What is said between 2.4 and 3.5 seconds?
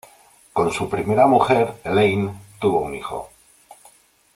tuvo un hijo.